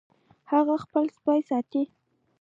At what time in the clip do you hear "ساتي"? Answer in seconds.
1.49-1.83